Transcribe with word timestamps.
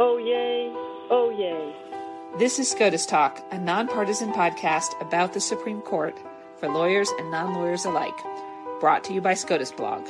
Oh, 0.00 0.16
yay. 0.16 0.70
Oh, 1.10 1.30
yay. 1.36 1.74
This 2.38 2.60
is 2.60 2.70
SCOTUS 2.70 3.04
Talk, 3.04 3.44
a 3.50 3.58
nonpartisan 3.58 4.32
podcast 4.32 4.92
about 5.00 5.32
the 5.32 5.40
Supreme 5.40 5.80
Court 5.80 6.16
for 6.56 6.68
lawyers 6.68 7.10
and 7.18 7.32
non 7.32 7.52
lawyers 7.52 7.84
alike, 7.84 8.16
brought 8.78 9.02
to 9.04 9.12
you 9.12 9.20
by 9.20 9.34
SCOTUS 9.34 9.72
Blog. 9.72 10.06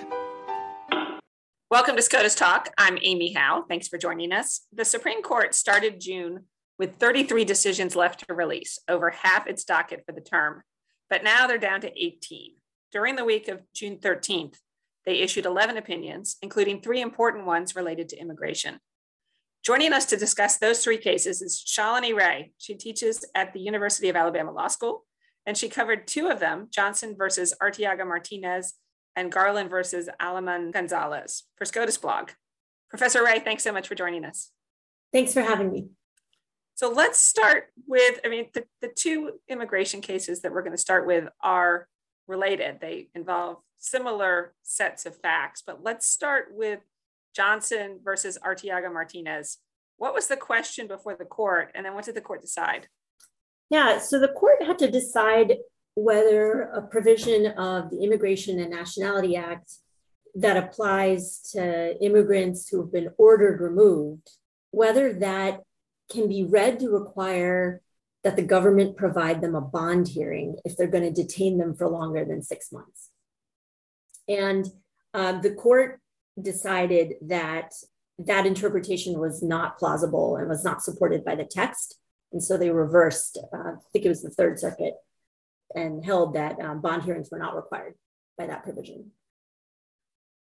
Welcome 1.71 1.97
to 1.97 2.03
SCOTUS 2.03 2.35
Talk. 2.35 2.69
I'm 2.77 2.99
Amy 3.01 3.33
Howe. 3.33 3.65
Thanks 3.67 3.89
for 3.89 3.97
joining 3.97 4.31
us. 4.31 4.67
The 4.75 4.85
Supreme 4.85 5.23
Court 5.23 5.55
started 5.55 6.03
June 6.03 6.45
with 6.79 6.97
33 6.97 7.47
decisions 7.47 7.97
left 7.97 8.29
to 8.29 8.35
release, 8.35 8.79
over 8.91 9.09
half 9.09 9.47
its 9.47 9.65
docket 9.65 10.03
for 10.05 10.13
the 10.13 10.21
term, 10.21 10.65
but 11.09 11.25
now 11.25 11.47
they're 11.47 11.57
down 11.57 11.81
to 11.81 11.99
18. 11.99 12.57
During 12.93 13.17
the 13.17 13.25
week 13.25 13.49
of 13.49 13.63
June 13.73 13.97
13th, 13.97 14.57
they 15.07 15.21
issued 15.21 15.47
11 15.47 15.79
opinions, 15.79 16.37
including 16.43 16.83
three 16.83 17.01
important 17.01 17.47
ones 17.47 17.75
related 17.75 18.11
to 18.11 18.21
immigration. 18.21 18.81
Joining 19.65 19.93
us 19.93 20.07
to 20.07 20.17
discuss 20.17 20.57
those 20.57 20.83
three 20.83 20.99
cases 20.99 21.43
is 21.43 21.63
Shalini 21.67 22.15
Ray. 22.15 22.53
She 22.59 22.75
teaches 22.75 23.25
at 23.35 23.53
the 23.53 23.61
University 23.61 24.09
of 24.09 24.17
Alabama 24.17 24.53
Law 24.53 24.69
School, 24.69 25.05
and 25.45 25.57
she 25.57 25.69
covered 25.69 26.07
two 26.07 26.29
of 26.29 26.41
them 26.41 26.69
Johnson 26.71 27.15
versus 27.19 27.55
Arteaga 27.61 28.07
Martinez 28.07 28.75
and 29.17 29.33
Garland 29.33 29.69
versus 29.69 30.09
Aleman 30.21 30.71
Gonzalez 30.71 31.45
for 31.57 31.65
SCOTUS 31.65 31.99
blog. 31.99 32.31
Professor 32.89 33.25
Ray, 33.25 33.41
thanks 33.41 33.65
so 33.65 33.73
much 33.73 33.89
for 33.89 33.95
joining 33.95 34.25
us. 34.25 34.51
Thanks 35.13 35.35
for 35.35 35.43
having 35.43 35.71
me. 35.71 35.89
So 36.75 36.91
let's 36.91 37.19
start 37.19 37.65
with 37.87 38.21
I 38.25 38.29
mean, 38.29 38.47
the, 38.55 38.65
the 38.81 38.89
two 38.95 39.33
immigration 39.49 40.01
cases 40.01 40.43
that 40.43 40.53
we're 40.53 40.63
going 40.63 40.77
to 40.77 40.79
start 40.79 41.07
with 41.07 41.29
are 41.43 41.89
related, 42.29 42.79
they 42.81 43.09
involve 43.15 43.57
similar 43.79 44.55
sets 44.63 45.05
of 45.05 45.17
facts, 45.17 45.63
but 45.67 45.83
let's 45.83 46.07
start 46.07 46.49
with 46.53 46.81
Johnson 47.39 48.01
versus 48.03 48.37
Arteaga 48.45 48.93
Martinez. 48.93 49.59
What 49.97 50.13
was 50.13 50.27
the 50.27 50.37
question 50.37 50.89
before 50.89 51.15
the 51.15 51.25
court, 51.25 51.71
and 51.73 51.87
then 51.87 51.95
what 51.95 52.05
did 52.05 52.17
the 52.17 52.21
court 52.21 52.43
decide? 52.43 52.89
Yeah, 53.71 54.01
so 54.01 54.19
the 54.19 54.35
court 54.41 54.61
had 54.61 54.77
to 54.81 54.91
decide 54.91 55.55
whether 55.95 56.63
a 56.63 56.83
provision 56.83 57.47
of 57.47 57.91
the 57.91 58.03
Immigration 58.03 58.59
and 58.59 58.73
Nationality 58.73 59.37
Act 59.37 59.73
that 60.35 60.57
applies 60.57 61.53
to 61.53 61.97
immigrants 62.03 62.69
who 62.69 62.81
have 62.81 62.93
been 62.93 63.11
ordered 63.19 63.61
removed, 63.61 64.29
whether 64.73 65.13
that 65.13 65.61
can 66.11 66.29
be 66.29 66.43
read 66.43 66.81
to 66.81 66.91
require 66.91 67.83
that 68.25 68.35
the 68.35 68.43
government 68.43 68.97
provide 68.97 69.41
them 69.41 69.55
a 69.55 69.61
bond 69.61 70.09
hearing 70.09 70.57
if 70.65 70.77
they're 70.77 70.89
going 70.89 71.05
to 71.05 71.23
detain 71.23 71.59
them 71.59 71.77
for 71.77 71.89
longer 71.89 72.25
than 72.25 72.43
six 72.43 72.73
months. 72.73 73.11
And 74.27 74.67
uh, 75.15 75.41
the 75.41 75.53
court 75.53 76.01
decided 76.41 77.15
that 77.23 77.73
that 78.19 78.47
interpretation 78.47 79.19
was 79.19 79.43
not 79.43 79.79
plausible 79.79 80.37
and 80.37 80.49
was 80.49 80.65
not 80.65 80.83
supported 80.83 81.25
by 81.25 81.35
the 81.35 81.45
text. 81.45 81.99
And 82.33 82.43
so 82.43 82.57
they 82.57 82.71
reversed, 82.71 83.39
uh, 83.53 83.57
I 83.57 83.75
think 83.93 84.05
it 84.05 84.09
was 84.09 84.23
the 84.23 84.31
Third 84.31 84.59
Circuit, 84.59 84.95
and 85.75 86.05
held 86.05 86.35
that 86.35 86.61
um, 86.61 86.81
bond 86.81 87.05
hearings 87.05 87.31
were 87.31 87.39
not 87.39 87.57
required 87.57 87.95
by 88.37 88.47
that 88.47 88.65
provision. 88.65 89.13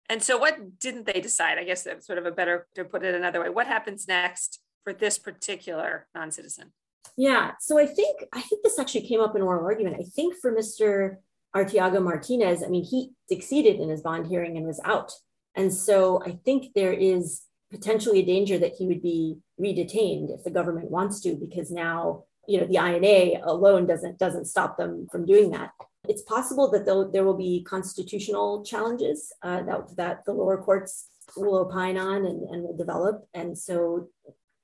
And 0.08 0.22
so, 0.22 0.38
what 0.38 0.78
didn't 0.80 1.06
they 1.06 1.20
decide? 1.20 1.58
I 1.58 1.64
guess 1.64 1.82
that's 1.82 2.06
sort 2.06 2.18
of 2.18 2.24
a 2.24 2.30
better 2.30 2.66
to 2.74 2.84
put 2.84 3.04
it 3.04 3.14
another 3.14 3.40
way. 3.40 3.50
What 3.50 3.66
happens 3.66 4.08
next 4.08 4.60
for 4.82 4.92
this 4.92 5.18
particular 5.18 6.06
non 6.14 6.30
citizen? 6.30 6.72
Yeah, 7.16 7.52
so 7.60 7.78
I 7.78 7.86
think 7.86 8.24
I 8.32 8.40
think 8.40 8.62
this 8.62 8.78
actually 8.78 9.06
came 9.06 9.20
up 9.20 9.36
in 9.36 9.42
oral 9.42 9.66
argument. 9.66 9.96
I 10.00 10.04
think 10.04 10.34
for 10.40 10.54
Mr. 10.54 11.16
Arteaga 11.54 12.02
Martinez, 12.02 12.62
I 12.62 12.68
mean, 12.68 12.84
he 12.84 13.10
succeeded 13.28 13.80
in 13.80 13.88
his 13.90 14.02
bond 14.02 14.26
hearing 14.26 14.56
and 14.56 14.66
was 14.66 14.80
out. 14.84 15.12
And 15.54 15.72
so 15.72 16.22
I 16.24 16.38
think 16.44 16.74
there 16.74 16.92
is 16.92 17.42
potentially 17.70 18.20
a 18.20 18.26
danger 18.26 18.58
that 18.58 18.74
he 18.78 18.86
would 18.86 19.02
be 19.02 19.38
redetained 19.60 20.34
if 20.34 20.44
the 20.44 20.50
government 20.50 20.90
wants 20.90 21.20
to, 21.20 21.34
because 21.34 21.70
now, 21.70 22.24
you 22.46 22.60
know, 22.60 22.66
the 22.66 22.76
INA 22.76 23.40
alone 23.44 23.86
doesn't 23.86 24.18
doesn't 24.18 24.46
stop 24.46 24.78
them 24.78 25.06
from 25.10 25.26
doing 25.26 25.50
that. 25.50 25.70
It's 26.08 26.22
possible 26.22 26.70
that 26.70 26.86
there 26.86 27.24
will 27.24 27.36
be 27.36 27.64
constitutional 27.68 28.64
challenges 28.64 29.32
uh, 29.42 29.62
that, 29.64 29.96
that 29.96 30.24
the 30.24 30.32
lower 30.32 30.62
courts 30.62 31.08
will 31.36 31.56
opine 31.56 31.98
on 31.98 32.24
and, 32.24 32.42
and 32.48 32.62
will 32.62 32.76
develop. 32.76 33.26
And 33.34 33.58
so 33.58 34.08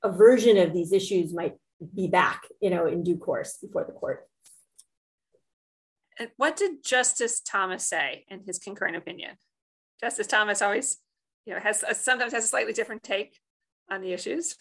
a 0.03 0.11
version 0.11 0.56
of 0.56 0.72
these 0.72 0.93
issues 0.93 1.34
might 1.34 1.56
be 1.95 2.06
back, 2.06 2.45
you 2.62 2.71
know, 2.71 2.87
in 2.87 3.03
due 3.03 3.19
course 3.19 3.59
before 3.61 3.84
the 3.84 3.93
court. 3.93 4.27
What 6.37 6.56
did 6.56 6.84
Justice 6.84 7.41
Thomas 7.41 7.84
say 7.84 8.25
in 8.28 8.45
his 8.47 8.59
concurring 8.59 8.95
opinion? 8.95 9.37
Justice 10.00 10.27
Thomas 10.27 10.62
always, 10.62 10.99
you 11.47 11.55
know, 11.55 11.60
has 11.60 11.84
sometimes 11.93 12.32
has 12.32 12.44
a 12.44 12.49
slightly 12.49 12.72
different 12.72 13.03
take 13.03 13.38
on 13.91 14.00
the 14.00 14.12
issues. 14.12 14.56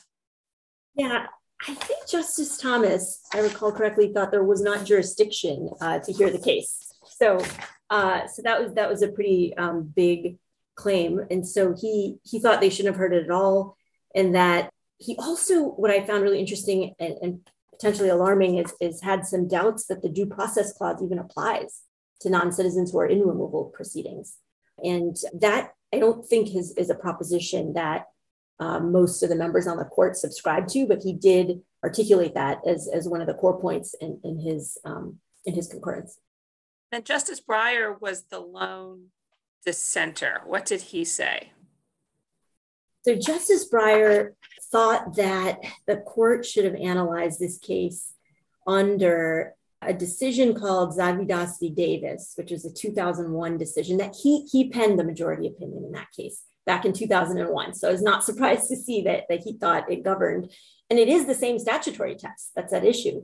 Yeah, 0.95 1.27
I 1.67 1.73
think 1.73 2.07
Justice 2.09 2.57
Thomas, 2.57 3.21
I 3.33 3.39
recall 3.39 3.71
correctly, 3.71 4.11
thought 4.13 4.31
there 4.31 4.43
was 4.43 4.61
not 4.61 4.85
jurisdiction 4.85 5.69
uh, 5.81 5.99
to 5.99 6.11
hear 6.11 6.29
the 6.29 6.39
case. 6.39 6.93
So, 7.05 7.43
uh, 7.89 8.27
so 8.27 8.41
that 8.43 8.61
was 8.61 8.73
that 8.73 8.89
was 8.89 9.01
a 9.01 9.07
pretty 9.07 9.55
um, 9.57 9.91
big 9.95 10.37
claim, 10.75 11.19
and 11.31 11.47
so 11.47 11.75
he 11.79 12.17
he 12.23 12.39
thought 12.39 12.61
they 12.61 12.69
shouldn't 12.69 12.93
have 12.93 12.99
heard 12.99 13.13
it 13.13 13.25
at 13.25 13.31
all, 13.31 13.77
and 14.13 14.35
that 14.35 14.69
he 14.97 15.15
also 15.17 15.63
what 15.63 15.91
I 15.91 16.05
found 16.05 16.23
really 16.23 16.39
interesting 16.39 16.93
and, 16.99 17.15
and 17.21 17.39
potentially 17.71 18.09
alarming 18.09 18.57
is, 18.57 18.73
is 18.79 19.01
had 19.01 19.25
some 19.25 19.47
doubts 19.47 19.87
that 19.87 20.01
the 20.01 20.09
due 20.09 20.25
process 20.25 20.73
clause 20.73 21.01
even 21.03 21.19
applies 21.19 21.81
to 22.21 22.29
non-citizens 22.29 22.91
who 22.91 22.99
are 22.99 23.07
in 23.07 23.19
removal 23.19 23.65
proceedings. 23.65 24.37
And 24.77 25.15
that 25.39 25.73
I 25.93 25.99
don't 25.99 26.25
think 26.25 26.55
is, 26.55 26.73
is 26.77 26.89
a 26.89 26.95
proposition 26.95 27.73
that 27.73 28.05
uh, 28.59 28.79
most 28.79 29.23
of 29.23 29.29
the 29.29 29.35
members 29.35 29.67
on 29.67 29.77
the 29.77 29.85
court 29.85 30.15
subscribe 30.15 30.67
to, 30.69 30.87
but 30.87 31.03
he 31.03 31.13
did 31.13 31.61
articulate 31.83 32.33
that 32.35 32.61
as, 32.65 32.87
as 32.87 33.07
one 33.07 33.21
of 33.21 33.27
the 33.27 33.33
core 33.33 33.59
points 33.59 33.93
in, 33.99 34.19
in 34.23 34.39
his 34.39 34.77
um, 34.85 35.19
in 35.45 35.53
his 35.53 35.67
concurrence. 35.67 36.19
And 36.91 37.05
Justice 37.05 37.41
Breyer 37.41 37.99
was 37.99 38.23
the 38.23 38.39
lone 38.39 39.07
dissenter. 39.65 40.41
What 40.45 40.65
did 40.65 40.81
he 40.81 41.03
say? 41.03 41.51
So 43.03 43.15
Justice 43.15 43.67
Breyer 43.69 44.33
thought 44.71 45.15
that 45.17 45.59
the 45.87 45.97
court 45.97 46.45
should 46.45 46.65
have 46.65 46.75
analyzed 46.75 47.39
this 47.39 47.57
case 47.57 48.13
under 48.65 49.53
a 49.89 49.93
decision 49.93 50.53
called 50.53 50.97
Zadvydas 50.97 51.59
v. 51.59 51.69
Davis, 51.69 52.33
which 52.35 52.51
was 52.51 52.65
a 52.65 52.73
2001 52.73 53.57
decision 53.57 53.97
that 53.97 54.15
he, 54.21 54.45
he 54.51 54.69
penned 54.69 54.99
the 54.99 55.03
majority 55.03 55.47
opinion 55.47 55.83
in 55.85 55.91
that 55.93 56.11
case 56.17 56.43
back 56.65 56.85
in 56.85 56.93
2001. 56.93 57.73
So 57.73 57.89
I 57.89 57.91
was 57.91 58.01
not 58.01 58.23
surprised 58.25 58.69
to 58.69 58.75
see 58.75 59.01
that, 59.03 59.23
that 59.29 59.41
he 59.41 59.57
thought 59.57 59.91
it 59.91 60.03
governed. 60.03 60.51
And 60.89 60.99
it 60.99 61.07
is 61.07 61.25
the 61.25 61.35
same 61.35 61.59
statutory 61.59 62.15
test 62.15 62.51
that's 62.55 62.73
at 62.73 62.85
issue. 62.85 63.23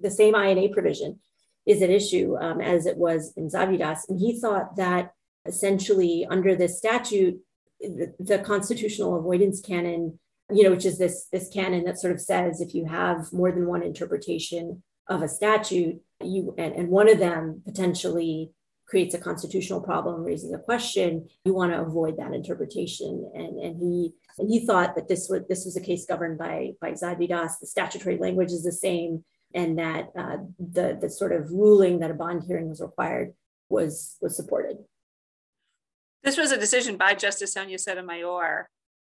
The 0.00 0.10
same 0.10 0.34
INA 0.34 0.68
provision 0.70 1.20
is 1.66 1.82
at 1.82 1.90
issue 1.90 2.36
um, 2.40 2.60
as 2.60 2.86
it 2.86 2.96
was 2.96 3.32
in 3.36 3.48
Zadvydas. 3.48 4.08
And 4.08 4.18
he 4.18 4.40
thought 4.40 4.76
that 4.76 5.12
essentially 5.46 6.26
under 6.28 6.54
this 6.54 6.78
statute, 6.78 7.40
the, 7.80 8.14
the 8.18 8.38
constitutional 8.38 9.16
avoidance 9.16 9.60
canon 9.60 10.18
you 10.50 10.62
know, 10.62 10.70
which 10.70 10.86
is 10.86 10.98
this 10.98 11.26
this 11.30 11.48
canon 11.48 11.84
that 11.84 11.98
sort 11.98 12.12
of 12.12 12.20
says 12.20 12.60
if 12.60 12.74
you 12.74 12.86
have 12.86 13.32
more 13.32 13.52
than 13.52 13.66
one 13.66 13.82
interpretation 13.82 14.82
of 15.08 15.22
a 15.22 15.28
statute, 15.28 16.00
you 16.22 16.54
and, 16.58 16.74
and 16.74 16.88
one 16.88 17.08
of 17.08 17.18
them 17.18 17.62
potentially 17.64 18.52
creates 18.86 19.14
a 19.14 19.18
constitutional 19.18 19.82
problem, 19.82 20.22
raises 20.22 20.52
a 20.52 20.58
question, 20.58 21.28
you 21.44 21.52
want 21.52 21.72
to 21.72 21.80
avoid 21.80 22.16
that 22.16 22.32
interpretation. 22.32 23.30
And, 23.34 23.58
and 23.58 23.80
he 23.80 24.12
and 24.38 24.48
he 24.48 24.64
thought 24.66 24.94
that 24.96 25.08
this 25.08 25.28
was 25.28 25.42
this 25.48 25.64
was 25.64 25.76
a 25.76 25.80
case 25.80 26.06
governed 26.06 26.38
by 26.38 26.72
by 26.80 26.92
Zadvydas. 26.92 27.58
The 27.60 27.66
statutory 27.66 28.18
language 28.18 28.50
is 28.50 28.64
the 28.64 28.72
same, 28.72 29.24
and 29.54 29.78
that 29.78 30.10
uh, 30.18 30.38
the 30.58 30.98
the 31.00 31.10
sort 31.10 31.32
of 31.32 31.50
ruling 31.50 32.00
that 32.00 32.10
a 32.10 32.14
bond 32.14 32.44
hearing 32.44 32.68
was 32.68 32.80
required 32.80 33.34
was 33.68 34.16
was 34.20 34.36
supported. 34.36 34.78
This 36.22 36.36
was 36.36 36.52
a 36.52 36.58
decision 36.58 36.96
by 36.96 37.14
Justice 37.14 37.52
Sonia 37.52 37.78
Sotomayor 37.78 38.68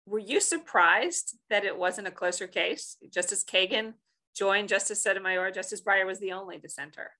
were 0.05 0.19
you 0.19 0.39
surprised 0.39 1.37
that 1.49 1.63
it 1.63 1.77
wasn't 1.77 2.07
a 2.07 2.11
closer 2.11 2.47
case? 2.47 2.97
Justice 3.09 3.43
Kagan 3.43 3.93
joined 4.35 4.69
Justice 4.69 5.03
Sotomayor. 5.03 5.51
Justice 5.51 5.81
Breyer 5.81 6.05
was 6.05 6.19
the 6.19 6.31
only 6.31 6.57
dissenter. 6.57 7.11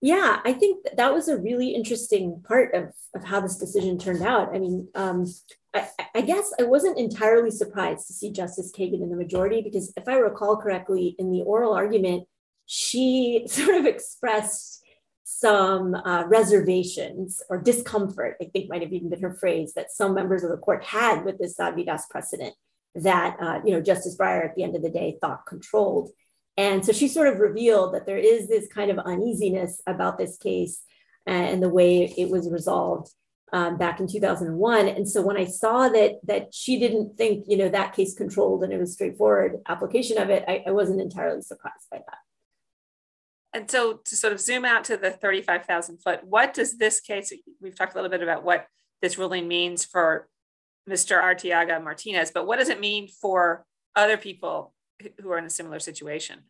Yeah, 0.00 0.40
I 0.44 0.52
think 0.52 0.86
that 0.96 1.12
was 1.12 1.26
a 1.28 1.38
really 1.38 1.70
interesting 1.70 2.40
part 2.46 2.72
of, 2.72 2.92
of 3.16 3.24
how 3.24 3.40
this 3.40 3.56
decision 3.56 3.98
turned 3.98 4.22
out. 4.22 4.54
I 4.54 4.60
mean, 4.60 4.88
um, 4.94 5.26
I, 5.74 5.88
I, 6.14 6.20
guess 6.20 6.52
I 6.60 6.64
wasn't 6.64 6.98
entirely 6.98 7.50
surprised 7.50 8.06
to 8.06 8.12
see 8.12 8.30
Justice 8.30 8.70
Kagan 8.70 9.02
in 9.02 9.10
the 9.10 9.16
majority 9.16 9.60
because, 9.60 9.92
if 9.96 10.06
I 10.06 10.14
recall 10.14 10.56
correctly, 10.56 11.16
in 11.18 11.32
the 11.32 11.42
oral 11.42 11.72
argument, 11.72 12.28
she 12.66 13.44
sort 13.48 13.74
of 13.74 13.86
expressed 13.86 14.84
some 15.24 15.94
uh, 15.94 16.24
reservations 16.26 17.42
or 17.50 17.60
discomfort, 17.60 18.36
I 18.40 18.46
think 18.46 18.70
might 18.70 18.82
have 18.82 18.92
even 18.92 19.10
been 19.10 19.22
her 19.22 19.34
phrase, 19.34 19.74
that 19.74 19.90
some 19.90 20.14
members 20.14 20.44
of 20.44 20.50
the 20.50 20.56
court 20.58 20.84
had 20.84 21.24
with 21.24 21.38
this 21.38 21.56
Zadvydas 21.58 22.08
precedent 22.08 22.54
that, 23.02 23.36
uh, 23.40 23.60
you 23.64 23.72
know, 23.72 23.80
Justice 23.80 24.16
Breyer 24.16 24.44
at 24.44 24.54
the 24.54 24.62
end 24.62 24.76
of 24.76 24.82
the 24.82 24.90
day 24.90 25.18
thought 25.20 25.46
controlled. 25.46 26.10
And 26.56 26.84
so 26.84 26.92
she 26.92 27.08
sort 27.08 27.28
of 27.28 27.38
revealed 27.38 27.94
that 27.94 28.06
there 28.06 28.18
is 28.18 28.48
this 28.48 28.66
kind 28.68 28.90
of 28.90 28.98
uneasiness 28.98 29.80
about 29.86 30.18
this 30.18 30.36
case 30.38 30.82
and 31.26 31.62
the 31.62 31.68
way 31.68 32.04
it 32.16 32.30
was 32.30 32.50
resolved. 32.50 33.10
um, 33.52 33.78
back 33.78 34.00
in 34.00 34.06
2001. 34.06 34.88
And 34.88 35.08
so 35.08 35.22
when 35.22 35.36
I 35.36 35.46
saw 35.46 35.88
that 35.88 36.18
that 36.24 36.52
she 36.52 36.78
didn't 36.78 37.16
think 37.16 37.44
you 37.48 37.56
know 37.56 37.68
that 37.68 37.94
case 37.94 38.14
controlled 38.14 38.62
and 38.62 38.72
it 38.72 38.78
was 38.78 38.92
straightforward 38.92 39.56
application 39.66 40.18
of 40.18 40.30
it, 40.30 40.44
I, 40.46 40.64
I 40.66 40.70
wasn't 40.72 41.00
entirely 41.00 41.42
surprised 41.42 41.86
by 41.90 41.98
that. 41.98 42.18
And 43.54 43.70
so 43.70 44.00
to 44.04 44.16
sort 44.16 44.34
of 44.34 44.40
zoom 44.40 44.64
out 44.66 44.84
to 44.84 44.96
the 44.98 45.10
35,000 45.10 45.98
foot, 45.98 46.20
what 46.24 46.52
does 46.52 46.76
this 46.76 47.00
case, 47.00 47.32
we've 47.60 47.74
talked 47.74 47.94
a 47.94 47.96
little 47.96 48.10
bit 48.10 48.22
about 48.22 48.44
what 48.44 48.66
this 49.00 49.16
ruling 49.16 49.48
means 49.48 49.86
for 49.86 50.28
Mr. 50.88 51.22
Arteaga 51.22 51.82
Martinez, 51.82 52.30
but 52.32 52.46
what 52.46 52.58
does 52.58 52.68
it 52.68 52.80
mean 52.80 53.08
for 53.08 53.64
other 53.94 54.16
people 54.16 54.72
who 55.20 55.30
are 55.30 55.38
in 55.38 55.44
a 55.44 55.50
similar 55.50 55.78
situation? 55.78 56.40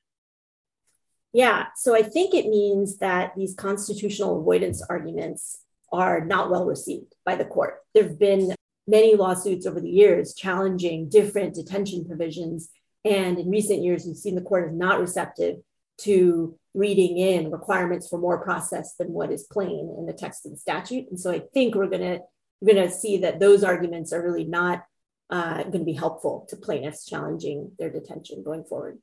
Yeah, 1.33 1.67
so 1.77 1.95
I 1.95 2.03
think 2.03 2.35
it 2.35 2.47
means 2.47 2.99
that 2.99 3.33
these 3.37 3.55
constitutional 3.55 4.41
avoidance 4.41 4.83
arguments 4.89 5.61
are 5.93 6.25
not 6.25 6.51
well 6.51 6.65
received 6.65 7.15
by 7.25 7.37
the 7.37 7.45
court. 7.45 7.79
There 7.95 8.05
have 8.05 8.19
been 8.19 8.55
many 8.87 9.15
lawsuits 9.15 9.67
over 9.67 9.81
the 9.81 9.91
years 9.91 10.35
challenging 10.35 11.09
different 11.09 11.55
detention 11.55 12.07
provisions. 12.07 12.71
And 13.05 13.39
in 13.39 13.51
recent 13.51 13.83
years, 13.83 14.07
we've 14.07 14.17
seen 14.17 14.35
the 14.35 14.41
court 14.41 14.69
is 14.69 14.77
not 14.77 15.01
receptive 15.01 15.57
to 15.99 16.59
reading 16.75 17.19
in 17.19 17.51
requirements 17.51 18.09
for 18.09 18.19
more 18.19 18.43
process 18.43 18.95
than 18.95 19.13
what 19.13 19.31
is 19.31 19.47
plain 19.51 19.95
in 19.99 20.07
the 20.07 20.13
text 20.13 20.47
of 20.47 20.53
the 20.53 20.59
statute. 20.59 21.09
And 21.11 21.21
so 21.21 21.31
I 21.31 21.43
think 21.53 21.75
we're 21.75 21.89
going 21.89 22.03
to 22.03 22.21
we're 22.61 22.75
going 22.75 22.89
to 22.89 22.95
see 22.95 23.19
that 23.19 23.41
those 23.41 23.63
arguments 23.65 24.13
are 24.13 24.23
really 24.23 24.45
not 24.45 24.85
uh, 25.31 25.63
going 25.63 25.81
to 25.81 25.85
be 25.85 25.93
helpful 25.93 26.47
to 26.49 26.57
plaintiffs 26.57 27.05
challenging 27.05 27.73
their 27.79 27.91
detention 27.91 28.43
going 28.43 28.65
forward. 28.65 28.99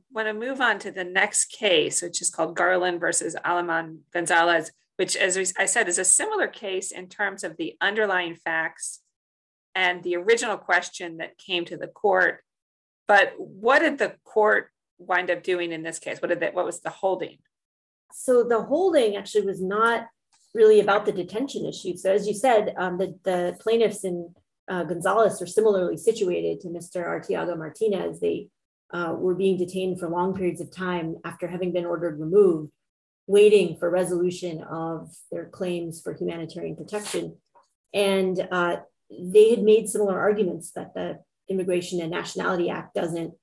I 0.00 0.14
want 0.14 0.28
to 0.28 0.34
move 0.34 0.60
on 0.60 0.78
to 0.80 0.90
the 0.90 1.04
next 1.04 1.46
case, 1.46 2.02
which 2.02 2.20
is 2.20 2.30
called 2.30 2.56
Garland 2.56 3.00
versus 3.00 3.34
Aleman 3.44 4.00
Gonzalez 4.12 4.70
which, 4.96 5.16
as 5.16 5.52
I 5.58 5.66
said, 5.66 5.88
is 5.88 5.98
a 5.98 6.04
similar 6.04 6.46
case 6.46 6.92
in 6.92 7.08
terms 7.08 7.44
of 7.44 7.56
the 7.56 7.76
underlying 7.80 8.34
facts 8.34 9.00
and 9.74 10.02
the 10.02 10.16
original 10.16 10.56
question 10.56 11.16
that 11.16 11.38
came 11.38 11.64
to 11.66 11.76
the 11.76 11.86
court. 11.86 12.44
But 13.08 13.32
what 13.36 13.80
did 13.80 13.98
the 13.98 14.14
court 14.24 14.70
wind 14.98 15.30
up 15.30 15.42
doing 15.42 15.72
in 15.72 15.82
this 15.82 15.98
case? 15.98 16.20
What 16.20 16.28
did 16.28 16.40
that, 16.40 16.54
what 16.54 16.66
was 16.66 16.82
the 16.82 16.90
holding? 16.90 17.38
So 18.12 18.44
the 18.44 18.62
holding 18.62 19.16
actually 19.16 19.46
was 19.46 19.62
not 19.62 20.06
really 20.54 20.80
about 20.80 21.06
the 21.06 21.12
detention 21.12 21.64
issue. 21.66 21.96
So 21.96 22.12
as 22.12 22.26
you 22.26 22.34
said, 22.34 22.74
um, 22.76 22.98
the, 22.98 23.18
the 23.24 23.56
plaintiffs 23.60 24.04
in 24.04 24.34
uh, 24.68 24.84
Gonzalez 24.84 25.40
are 25.40 25.46
similarly 25.46 25.96
situated 25.96 26.60
to 26.60 26.68
Mr. 26.68 27.04
Arteaga 27.06 27.56
Martinez. 27.56 28.20
They 28.20 28.48
uh, 28.92 29.14
were 29.18 29.34
being 29.34 29.56
detained 29.56 29.98
for 29.98 30.08
long 30.08 30.34
periods 30.34 30.60
of 30.60 30.74
time 30.74 31.16
after 31.24 31.46
having 31.48 31.72
been 31.72 31.86
ordered 31.86 32.20
removed 32.20 32.70
waiting 33.26 33.76
for 33.76 33.88
resolution 33.88 34.62
of 34.64 35.10
their 35.30 35.46
claims 35.46 36.00
for 36.00 36.14
humanitarian 36.14 36.76
protection. 36.76 37.36
And 37.94 38.48
uh, 38.50 38.78
they 39.10 39.50
had 39.50 39.62
made 39.62 39.88
similar 39.88 40.18
arguments 40.18 40.72
that 40.72 40.94
the 40.94 41.20
Immigration 41.48 42.00
and 42.00 42.10
Nationality 42.10 42.70
Act 42.70 42.94
doesn't 42.94 43.34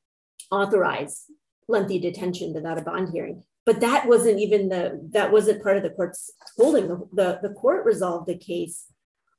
authorize 0.51 1.25
lengthy 1.67 1.99
detention 1.99 2.53
without 2.53 2.77
a 2.77 2.81
bond 2.81 3.09
hearing. 3.13 3.43
But 3.69 3.81
that 3.81 4.07
wasn't 4.07 4.39
even 4.39 4.67
the 4.69 4.99
that 5.11 5.31
wasn't 5.31 5.61
part 5.61 5.77
of 5.77 5.83
the 5.83 5.91
court's 5.91 6.31
holding. 6.57 6.87
The, 6.87 6.97
the, 7.13 7.39
the 7.43 7.53
court 7.53 7.85
resolved 7.85 8.25
the 8.25 8.35
case 8.35 8.85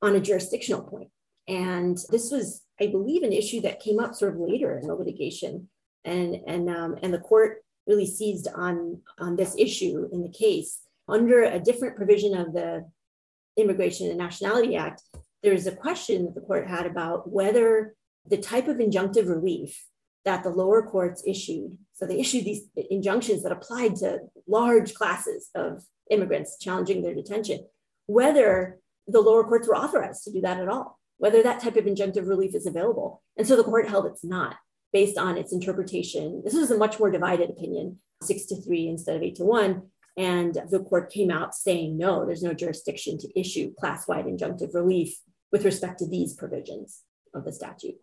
on 0.02 0.14
a 0.14 0.20
jurisdictional. 0.20 1.10
And 1.48 1.98
this 2.10 2.30
was, 2.30 2.62
I 2.80 2.86
believe, 2.86 3.24
an 3.24 3.32
issue 3.32 3.60
that 3.62 3.80
came 3.80 3.98
up 3.98 4.14
sort 4.14 4.34
of 4.34 4.40
later 4.40 4.78
in 4.78 4.86
the 4.86 4.94
litigation. 4.94 5.68
And, 6.04 6.36
and, 6.46 6.70
um, 6.70 6.94
and 7.02 7.12
the 7.12 7.18
court 7.18 7.64
really 7.88 8.06
seized 8.06 8.46
on, 8.54 9.00
on 9.18 9.34
this 9.34 9.56
issue 9.58 10.08
in 10.12 10.22
the 10.22 10.30
case. 10.30 10.78
Under 11.08 11.42
a 11.42 11.58
different 11.58 11.96
provision 11.96 12.36
of 12.36 12.52
the 12.52 12.88
Immigration 13.56 14.10
and 14.10 14.18
Nationality 14.18 14.76
Act, 14.76 15.02
there 15.42 15.54
is 15.54 15.66
a 15.66 15.74
question 15.74 16.26
that 16.26 16.36
the 16.36 16.40
court 16.40 16.68
had 16.68 16.86
about 16.86 17.28
whether 17.28 17.96
the 18.28 18.38
type 18.38 18.68
of 18.68 18.76
injunctive 18.76 19.28
relief 19.28 19.88
that 20.24 20.42
the 20.42 20.50
lower 20.50 20.82
courts 20.82 21.22
issued, 21.26 21.78
so 21.94 22.06
they 22.06 22.20
issued 22.20 22.44
these 22.44 22.64
injunctions 22.90 23.42
that 23.42 23.52
applied 23.52 23.96
to 23.96 24.18
large 24.46 24.94
classes 24.94 25.48
of 25.54 25.82
immigrants 26.10 26.58
challenging 26.58 27.02
their 27.02 27.14
detention, 27.14 27.66
whether 28.06 28.78
the 29.06 29.20
lower 29.20 29.44
courts 29.44 29.66
were 29.66 29.76
authorized 29.76 30.24
to 30.24 30.32
do 30.32 30.40
that 30.40 30.60
at 30.60 30.68
all, 30.68 30.98
whether 31.18 31.42
that 31.42 31.60
type 31.60 31.76
of 31.76 31.84
injunctive 31.84 32.28
relief 32.28 32.54
is 32.54 32.66
available. 32.66 33.22
And 33.36 33.46
so 33.46 33.56
the 33.56 33.64
court 33.64 33.88
held 33.88 34.06
it's 34.06 34.24
not 34.24 34.56
based 34.92 35.16
on 35.16 35.38
its 35.38 35.52
interpretation. 35.52 36.42
This 36.44 36.54
was 36.54 36.70
a 36.70 36.76
much 36.76 36.98
more 36.98 37.10
divided 37.10 37.48
opinion, 37.48 37.98
six 38.22 38.44
to 38.46 38.60
three 38.60 38.88
instead 38.88 39.16
of 39.16 39.22
eight 39.22 39.36
to 39.36 39.44
one. 39.44 39.82
And 40.16 40.58
the 40.70 40.80
court 40.80 41.12
came 41.12 41.30
out 41.30 41.54
saying, 41.54 41.96
no, 41.96 42.26
there's 42.26 42.42
no 42.42 42.52
jurisdiction 42.52 43.16
to 43.18 43.40
issue 43.40 43.72
class 43.78 44.06
wide 44.08 44.26
injunctive 44.26 44.74
relief 44.74 45.16
with 45.52 45.64
respect 45.64 46.00
to 46.00 46.08
these 46.08 46.34
provisions 46.34 47.02
of 47.32 47.44
the 47.44 47.52
statute. 47.52 47.94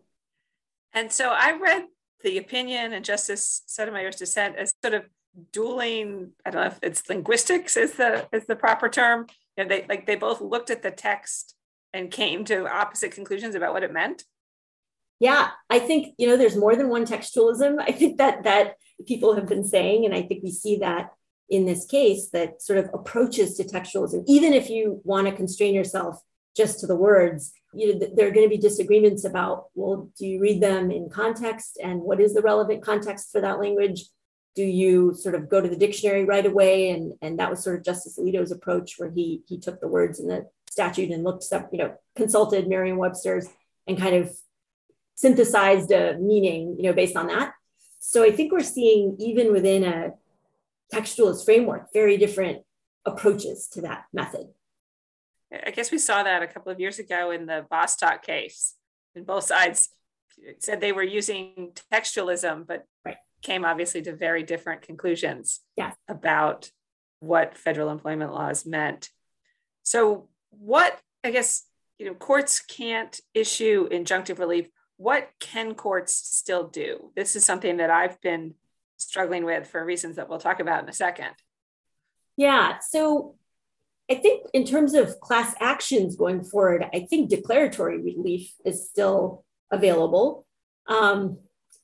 And 0.92 1.12
so 1.12 1.28
I 1.28 1.58
read 1.58 1.84
the 2.22 2.38
opinion 2.38 2.92
and 2.92 3.04
Justice 3.04 3.62
Sotomayor's 3.66 4.16
dissent 4.16 4.56
as 4.56 4.72
sort 4.82 4.94
of 4.94 5.04
dueling. 5.52 6.32
I 6.44 6.50
don't 6.50 6.62
know 6.62 6.68
if 6.68 6.78
it's 6.82 7.08
linguistics 7.08 7.76
is 7.76 7.94
the 7.94 8.28
is 8.32 8.46
the 8.46 8.56
proper 8.56 8.88
term. 8.88 9.26
You 9.56 9.64
know, 9.64 9.68
they 9.68 9.86
like 9.88 10.06
they 10.06 10.16
both 10.16 10.40
looked 10.40 10.70
at 10.70 10.82
the 10.82 10.90
text 10.90 11.54
and 11.92 12.10
came 12.10 12.44
to 12.46 12.68
opposite 12.68 13.12
conclusions 13.12 13.54
about 13.54 13.72
what 13.72 13.82
it 13.82 13.92
meant 13.92 14.24
yeah 15.20 15.50
i 15.70 15.78
think 15.78 16.14
you 16.18 16.26
know 16.26 16.36
there's 16.36 16.56
more 16.56 16.76
than 16.76 16.88
one 16.88 17.06
textualism 17.06 17.78
i 17.80 17.92
think 17.92 18.18
that 18.18 18.44
that 18.44 18.74
people 19.06 19.34
have 19.34 19.46
been 19.46 19.64
saying 19.64 20.04
and 20.04 20.14
i 20.14 20.22
think 20.22 20.42
we 20.42 20.50
see 20.50 20.76
that 20.76 21.10
in 21.48 21.64
this 21.64 21.86
case 21.86 22.28
that 22.30 22.60
sort 22.60 22.78
of 22.78 22.90
approaches 22.92 23.56
to 23.56 23.64
textualism 23.64 24.22
even 24.26 24.52
if 24.52 24.68
you 24.70 25.00
want 25.04 25.26
to 25.26 25.34
constrain 25.34 25.74
yourself 25.74 26.20
just 26.56 26.80
to 26.80 26.86
the 26.86 26.96
words 26.96 27.52
you 27.74 27.92
know 27.92 28.06
there 28.14 28.26
are 28.26 28.32
going 28.32 28.46
to 28.46 28.56
be 28.56 28.58
disagreements 28.58 29.24
about 29.24 29.66
well 29.74 30.10
do 30.18 30.26
you 30.26 30.40
read 30.40 30.62
them 30.62 30.90
in 30.90 31.08
context 31.08 31.78
and 31.82 32.00
what 32.00 32.20
is 32.20 32.34
the 32.34 32.42
relevant 32.42 32.82
context 32.82 33.30
for 33.30 33.40
that 33.40 33.60
language 33.60 34.04
do 34.54 34.64
you 34.64 35.14
sort 35.14 35.34
of 35.34 35.48
go 35.48 35.60
to 35.60 35.68
the 35.68 35.76
dictionary 35.76 36.24
right 36.24 36.46
away 36.46 36.90
and 36.90 37.12
and 37.22 37.38
that 37.38 37.50
was 37.50 37.62
sort 37.62 37.76
of 37.76 37.84
justice 37.84 38.18
alito's 38.18 38.50
approach 38.50 38.94
where 38.98 39.10
he 39.10 39.42
he 39.46 39.58
took 39.58 39.80
the 39.80 39.88
words 39.88 40.18
in 40.18 40.26
the 40.26 40.46
statute 40.70 41.10
and 41.10 41.24
looked 41.24 41.44
up 41.52 41.68
you 41.72 41.78
know 41.78 41.94
consulted 42.16 42.68
merriam-webster's 42.68 43.48
and 43.86 43.98
kind 43.98 44.14
of 44.14 44.36
synthesized 45.18 45.90
a 45.90 46.16
meaning, 46.18 46.76
you 46.78 46.84
know, 46.84 46.92
based 46.92 47.16
on 47.16 47.26
that. 47.26 47.52
So 47.98 48.22
I 48.22 48.30
think 48.30 48.52
we're 48.52 48.60
seeing 48.60 49.16
even 49.18 49.52
within 49.52 49.82
a 49.82 50.12
textualist 50.94 51.44
framework, 51.44 51.92
very 51.92 52.16
different 52.16 52.62
approaches 53.04 53.66
to 53.72 53.80
that 53.80 54.04
method. 54.12 54.46
I 55.52 55.70
guess 55.70 55.90
we 55.90 55.98
saw 55.98 56.22
that 56.22 56.42
a 56.42 56.46
couple 56.46 56.72
of 56.72 56.80
years 56.80 56.98
ago 56.98 57.30
in 57.30 57.46
the 57.46 57.66
Bostock 57.70 58.22
case, 58.24 58.74
and 59.14 59.26
both 59.26 59.44
sides 59.44 59.88
said 60.58 60.80
they 60.80 60.92
were 60.92 61.02
using 61.02 61.72
textualism, 61.92 62.66
but 62.66 62.84
right. 63.04 63.16
came 63.42 63.64
obviously 63.64 64.02
to 64.02 64.14
very 64.14 64.42
different 64.42 64.82
conclusions 64.82 65.60
yeah. 65.76 65.92
about 66.06 66.70
what 67.20 67.56
federal 67.56 67.90
employment 67.90 68.32
laws 68.32 68.66
meant. 68.66 69.08
So, 69.82 70.28
what 70.50 70.98
I 71.24 71.30
guess 71.30 71.64
you 71.98 72.06
know, 72.06 72.14
courts 72.14 72.60
can't 72.60 73.18
issue 73.34 73.88
injunctive 73.88 74.38
relief 74.38 74.68
what 74.98 75.30
can 75.38 75.74
courts 75.74 76.12
still 76.12 76.66
do? 76.66 77.12
This 77.16 77.36
is 77.36 77.44
something 77.44 77.78
that 77.78 77.88
I've 77.88 78.20
been 78.20 78.54
struggling 78.98 79.44
with 79.44 79.68
for 79.68 79.82
reasons 79.82 80.16
that 80.16 80.28
we'll 80.28 80.40
talk 80.40 80.60
about 80.60 80.82
in 80.82 80.88
a 80.88 80.92
second. 80.92 81.30
Yeah. 82.36 82.78
So 82.90 83.36
I 84.10 84.14
think 84.14 84.46
in 84.54 84.64
terms 84.64 84.94
of 84.94 85.20
class 85.20 85.54
actions 85.60 86.16
going 86.16 86.42
forward, 86.42 86.86
I 86.94 87.00
think 87.00 87.28
declaratory 87.28 88.00
relief 88.00 88.52
is 88.64 88.88
still 88.88 89.44
available. 89.70 90.46
Um, 90.86 91.38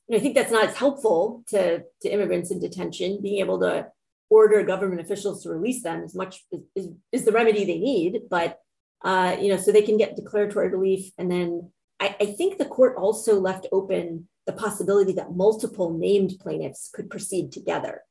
and 0.07 0.17
I 0.17 0.19
think 0.19 0.35
that's 0.35 0.51
not 0.51 0.65
as 0.65 0.75
helpful 0.75 1.43
to, 1.49 1.83
to 2.01 2.09
immigrants 2.09 2.51
in 2.51 2.59
detention. 2.59 3.21
Being 3.21 3.39
able 3.39 3.59
to 3.59 3.87
order 4.29 4.63
government 4.63 5.01
officials 5.01 5.43
to 5.43 5.49
release 5.49 5.83
them 5.83 6.03
as 6.03 6.15
much 6.15 6.43
is, 6.75 6.89
is 7.11 7.25
the 7.25 7.31
remedy 7.31 7.63
they 7.65 7.77
need, 7.77 8.21
but 8.29 8.59
uh, 9.03 9.37
you 9.39 9.49
know, 9.49 9.57
so 9.57 9.71
they 9.71 9.83
can 9.83 9.97
get 9.97 10.15
declaratory 10.15 10.69
relief 10.69 11.11
and 11.17 11.31
then 11.31 11.69
I, 11.99 12.15
I 12.19 12.25
think 12.25 12.57
the 12.57 12.65
court 12.65 12.97
also 12.97 13.39
left 13.39 13.67
open 13.71 14.27
the 14.45 14.53
possibility 14.53 15.13
that 15.13 15.35
multiple 15.35 15.97
named 15.97 16.33
plaintiffs 16.39 16.89
could 16.93 17.09
proceed 17.09 17.51
together. 17.51 18.01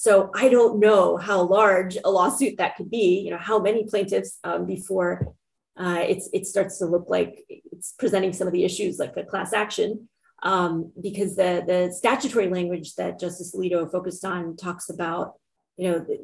So 0.00 0.30
I 0.34 0.48
don't 0.48 0.80
know 0.80 1.18
how 1.18 1.42
large 1.42 1.98
a 2.02 2.10
lawsuit 2.10 2.56
that 2.56 2.74
could 2.74 2.90
be. 2.90 3.20
You 3.20 3.32
know, 3.32 3.36
how 3.36 3.58
many 3.58 3.84
plaintiffs 3.84 4.38
um, 4.42 4.64
before 4.64 5.34
uh, 5.76 6.02
it 6.06 6.46
starts 6.46 6.78
to 6.78 6.86
look 6.86 7.10
like 7.10 7.44
it's 7.50 7.92
presenting 7.98 8.32
some 8.32 8.46
of 8.46 8.54
the 8.54 8.64
issues 8.64 8.98
like 8.98 9.14
a 9.18 9.24
class 9.24 9.52
action. 9.52 10.08
Um, 10.42 10.90
because 10.98 11.36
the 11.36 11.62
the 11.66 11.92
statutory 11.94 12.48
language 12.48 12.94
that 12.94 13.20
Justice 13.20 13.54
Alito 13.54 13.92
focused 13.92 14.24
on 14.24 14.56
talks 14.56 14.88
about, 14.88 15.34
you 15.76 15.90
know, 15.90 15.98
the, 15.98 16.16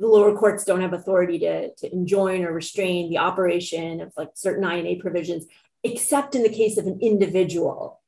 the 0.00 0.06
lower 0.06 0.34
courts 0.34 0.64
don't 0.64 0.80
have 0.80 0.94
authority 0.94 1.38
to, 1.40 1.74
to 1.74 1.92
enjoin 1.92 2.44
or 2.44 2.54
restrain 2.54 3.10
the 3.10 3.18
operation 3.18 4.00
of 4.00 4.10
like 4.16 4.30
certain 4.36 4.64
INA 4.64 5.02
provisions 5.02 5.44
except 5.84 6.34
in 6.34 6.42
the 6.44 6.48
case 6.48 6.78
of 6.78 6.86
an 6.86 6.98
individual 7.02 8.00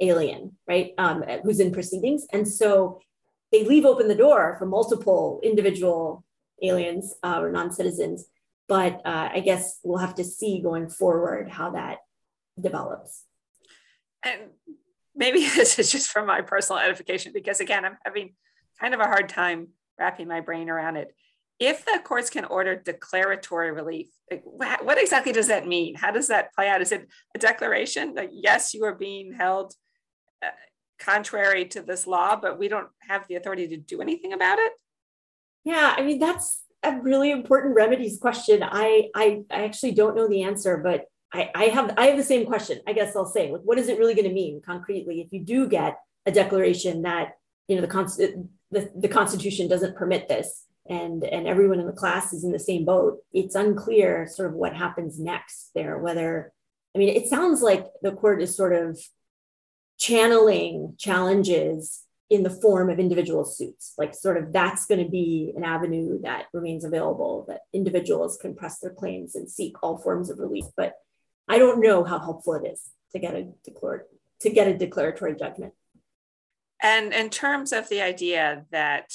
alien, 0.00 0.56
right, 0.66 0.94
um, 0.98 1.22
who's 1.44 1.60
in 1.60 1.70
proceedings. 1.70 2.26
And 2.32 2.48
so 2.48 3.00
they 3.54 3.64
leave 3.64 3.84
open 3.84 4.08
the 4.08 4.14
door 4.14 4.56
for 4.58 4.66
multiple 4.66 5.40
individual 5.42 6.24
aliens 6.62 7.14
uh, 7.22 7.38
or 7.40 7.50
non 7.50 7.70
citizens 7.70 8.26
but 8.68 9.02
uh, 9.04 9.28
I 9.32 9.40
guess 9.40 9.78
we'll 9.82 9.98
have 9.98 10.14
to 10.16 10.24
see 10.24 10.60
going 10.60 10.88
forward 10.88 11.50
how 11.50 11.70
that 11.70 11.98
develops. 12.60 13.24
And 14.24 14.50
maybe 15.14 15.40
this 15.54 15.78
is 15.78 15.92
just 15.92 16.10
for 16.10 16.24
my 16.24 16.40
personal 16.40 16.80
edification, 16.80 17.32
because 17.32 17.60
again, 17.60 17.84
I'm 17.84 17.98
having 18.04 18.34
kind 18.80 18.94
of 18.94 19.00
a 19.00 19.04
hard 19.04 19.28
time 19.28 19.68
wrapping 19.98 20.28
my 20.28 20.40
brain 20.40 20.68
around 20.68 20.96
it. 20.96 21.14
If 21.60 21.84
the 21.84 22.00
courts 22.02 22.30
can 22.30 22.44
order 22.46 22.74
declaratory 22.74 23.70
relief, 23.70 24.08
what 24.46 25.00
exactly 25.00 25.30
does 25.30 25.46
that 25.46 25.68
mean? 25.68 25.94
How 25.94 26.10
does 26.10 26.26
that 26.28 26.52
play 26.52 26.68
out? 26.68 26.82
Is 26.82 26.90
it 26.90 27.06
a 27.34 27.38
declaration 27.38 28.14
that 28.14 28.30
yes, 28.32 28.74
you 28.74 28.84
are 28.84 28.94
being 28.94 29.32
held 29.32 29.72
uh, 30.44 30.48
contrary 31.04 31.66
to 31.66 31.82
this 31.82 32.06
law, 32.06 32.36
but 32.36 32.58
we 32.58 32.68
don't 32.68 32.88
have 33.08 33.26
the 33.28 33.34
authority 33.34 33.68
to 33.68 33.76
do 33.76 34.00
anything 34.00 34.32
about 34.32 34.58
it? 34.58 34.72
Yeah, 35.64 35.94
I 35.96 36.02
mean 36.02 36.18
that's 36.18 36.62
a 36.82 36.98
really 37.00 37.30
important 37.30 37.74
remedies 37.74 38.18
question. 38.18 38.62
I 38.62 39.08
I, 39.14 39.42
I 39.50 39.64
actually 39.64 39.92
don't 39.92 40.16
know 40.16 40.28
the 40.28 40.42
answer, 40.42 40.76
but 40.76 41.06
I, 41.32 41.50
I 41.54 41.64
have 41.64 41.94
I 41.96 42.06
have 42.06 42.16
the 42.16 42.22
same 42.22 42.46
question. 42.46 42.80
I 42.86 42.92
guess 42.92 43.16
I'll 43.16 43.26
say, 43.26 43.50
like, 43.50 43.62
what 43.62 43.78
is 43.78 43.88
it 43.88 43.98
really 43.98 44.14
going 44.14 44.28
to 44.28 44.34
mean 44.34 44.62
concretely 44.64 45.20
if 45.20 45.32
you 45.32 45.40
do 45.40 45.68
get 45.68 45.98
a 46.26 46.32
declaration 46.32 47.02
that 47.02 47.32
you 47.68 47.76
know 47.76 47.82
the, 47.82 47.88
const- 47.88 48.18
the 48.70 48.90
the 48.94 49.08
Constitution 49.08 49.68
doesn't 49.68 49.96
permit 49.96 50.28
this, 50.28 50.66
and 50.88 51.24
and 51.24 51.46
everyone 51.46 51.80
in 51.80 51.86
the 51.86 51.92
class 51.92 52.32
is 52.32 52.44
in 52.44 52.52
the 52.52 52.58
same 52.58 52.84
boat? 52.84 53.18
It's 53.32 53.54
unclear 53.54 54.26
sort 54.26 54.48
of 54.48 54.54
what 54.54 54.76
happens 54.76 55.18
next 55.18 55.70
there. 55.74 55.98
Whether 55.98 56.52
I 56.94 56.98
mean, 56.98 57.08
it 57.08 57.28
sounds 57.28 57.62
like 57.62 57.86
the 58.02 58.12
court 58.12 58.40
is 58.40 58.56
sort 58.56 58.74
of 58.74 59.00
channeling 60.04 60.94
challenges 60.98 62.02
in 62.28 62.42
the 62.42 62.50
form 62.50 62.90
of 62.90 62.98
individual 62.98 63.44
suits. 63.44 63.94
Like, 63.96 64.14
sort 64.14 64.36
of, 64.36 64.52
that's 64.52 64.84
going 64.84 65.02
to 65.02 65.10
be 65.10 65.52
an 65.56 65.64
avenue 65.64 66.20
that 66.22 66.46
remains 66.52 66.84
available 66.84 67.46
that 67.48 67.62
individuals 67.72 68.36
can 68.36 68.54
press 68.54 68.80
their 68.80 68.92
claims 68.92 69.34
and 69.34 69.50
seek 69.50 69.82
all 69.82 69.96
forms 69.96 70.28
of 70.28 70.38
relief. 70.38 70.66
But 70.76 70.94
I 71.48 71.58
don't 71.58 71.80
know 71.80 72.04
how 72.04 72.18
helpful 72.18 72.54
it 72.54 72.66
is 72.66 72.82
to 73.12 73.18
get 73.18 73.34
a 73.34 73.48
to 74.40 74.50
get 74.50 74.68
a 74.68 74.76
declaratory 74.76 75.36
judgment. 75.36 75.72
And 76.82 77.14
in 77.14 77.30
terms 77.30 77.72
of 77.72 77.88
the 77.88 78.02
idea 78.02 78.66
that 78.72 79.10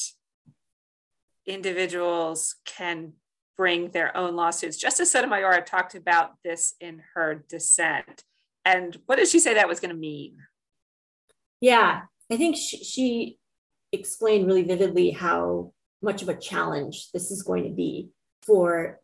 individuals 1.45 2.55
can 2.65 3.13
bring 3.57 3.89
their 3.91 4.15
own 4.17 4.35
lawsuits, 4.35 4.77
Justice 4.77 5.11
Sotomayor 5.11 5.61
talked 5.61 5.93
about 5.93 6.31
this 6.43 6.73
in 6.79 7.03
her 7.13 7.45
dissent. 7.47 8.23
And 8.65 8.97
what 9.05 9.17
did 9.17 9.27
she 9.27 9.39
say 9.39 9.53
that 9.53 9.67
was 9.67 9.79
going 9.79 9.93
to 9.93 9.99
mean? 9.99 10.37
Yeah, 11.61 12.01
I 12.31 12.37
think 12.37 12.55
she, 12.55 12.83
she 12.83 13.37
explained 13.91 14.47
really 14.47 14.63
vividly 14.63 15.11
how 15.11 15.73
much 16.01 16.21
of 16.21 16.29
a 16.29 16.37
challenge 16.37 17.09
this 17.13 17.31
is 17.31 17.43
going 17.43 17.63
to 17.63 17.71
be 17.71 18.09
for 18.43 18.99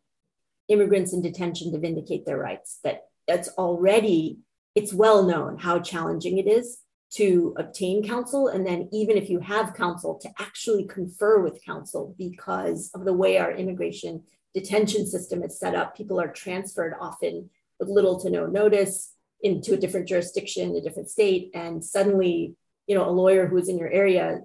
immigrants 0.67 1.13
in 1.13 1.21
detention 1.21 1.71
to 1.71 1.79
vindicate 1.79 2.25
their 2.25 2.37
rights 2.37 2.79
that 2.83 3.03
that's 3.27 3.49
already 3.49 4.39
it's 4.73 4.93
well 4.93 5.23
known 5.23 5.57
how 5.57 5.79
challenging 5.79 6.37
it 6.37 6.47
is 6.47 6.79
to 7.11 7.53
obtain 7.57 8.03
counsel 8.03 8.47
and 8.47 8.65
then 8.65 8.89
even 8.91 9.15
if 9.17 9.29
you 9.29 9.39
have 9.39 9.75
counsel 9.75 10.17
to 10.19 10.29
actually 10.39 10.85
confer 10.85 11.39
with 11.39 11.63
counsel 11.63 12.15
because 12.17 12.89
of 12.95 13.05
the 13.05 13.13
way 13.13 13.37
our 13.37 13.51
immigration 13.51 14.23
detention 14.55 15.05
system 15.05 15.43
is 15.43 15.59
set 15.59 15.75
up. 15.75 15.95
People 15.95 16.19
are 16.19 16.31
transferred 16.31 16.95
often 16.99 17.49
with 17.77 17.89
little 17.89 18.19
to 18.21 18.29
no 18.29 18.47
notice 18.47 19.14
into 19.49 19.73
a 19.73 19.77
different 19.77 20.07
jurisdiction 20.07 20.75
a 20.75 20.81
different 20.81 21.09
state 21.09 21.51
and 21.53 21.85
suddenly 21.95 22.55
you 22.87 22.95
know 22.95 23.07
a 23.07 23.17
lawyer 23.21 23.47
who's 23.47 23.69
in 23.69 23.77
your 23.77 23.91
area 24.03 24.41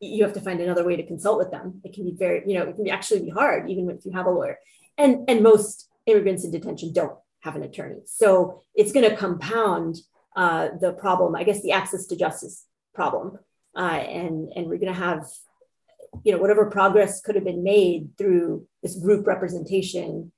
you 0.00 0.22
have 0.24 0.34
to 0.34 0.40
find 0.40 0.60
another 0.60 0.84
way 0.84 0.96
to 0.96 1.06
consult 1.06 1.38
with 1.38 1.50
them. 1.50 1.80
It 1.84 1.92
can 1.92 2.04
be 2.04 2.12
very 2.12 2.42
you 2.46 2.58
know 2.58 2.64
it 2.68 2.74
can 2.74 2.84
be 2.84 2.90
actually 2.90 3.22
be 3.22 3.30
hard 3.30 3.70
even 3.70 3.90
if 3.90 4.04
you 4.04 4.12
have 4.12 4.26
a 4.26 4.30
lawyer. 4.30 4.58
And 4.96 5.28
and 5.28 5.42
most 5.42 5.88
immigrants 6.06 6.44
in 6.44 6.50
detention 6.50 6.92
don't 6.92 7.16
have 7.40 7.56
an 7.56 7.62
attorney. 7.62 8.00
So 8.06 8.62
it's 8.74 8.92
going 8.92 9.08
to 9.08 9.16
compound 9.16 9.98
uh, 10.36 10.68
the 10.80 10.92
problem 10.92 11.34
i 11.34 11.42
guess 11.42 11.62
the 11.62 11.72
access 11.72 12.06
to 12.06 12.16
justice 12.16 12.64
problem. 12.94 13.38
Uh, 13.76 14.00
and 14.20 14.52
and 14.54 14.66
we're 14.66 14.78
going 14.78 14.92
to 14.92 14.98
have 14.98 15.26
you 16.24 16.32
know 16.32 16.38
whatever 16.38 16.70
progress 16.70 17.20
could 17.20 17.34
have 17.34 17.44
been 17.44 17.62
made 17.62 18.10
through 18.16 18.66
this 18.82 18.96
group 18.96 19.26
representation 19.26 20.32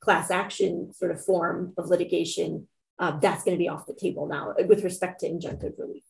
class 0.00 0.30
action 0.30 0.92
sort 0.92 1.12
of 1.12 1.24
form 1.24 1.72
of 1.78 1.88
litigation 1.88 2.66
uh, 3.02 3.18
that's 3.18 3.44
going 3.44 3.54
to 3.54 3.58
be 3.58 3.68
off 3.68 3.84
the 3.86 3.94
table 3.94 4.26
now 4.26 4.54
with 4.66 4.82
respect 4.82 5.20
to 5.20 5.28
injunctive 5.28 5.78
relief 5.78 6.04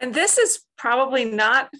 and 0.00 0.14
this 0.14 0.38
is 0.38 0.60
probably 0.76 1.24
not 1.24 1.70